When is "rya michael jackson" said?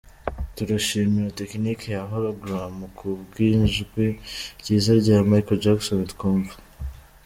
5.01-5.99